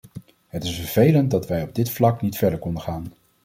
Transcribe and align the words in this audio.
Het 0.47 0.63
is 0.63 0.75
vervelend 0.79 1.31
dat 1.31 1.47
wij 1.47 1.63
op 1.63 1.75
dit 1.75 1.89
vlak 1.89 2.21
niet 2.21 2.37
verder 2.37 2.59
konden 2.59 2.81
gaan. 2.81 3.11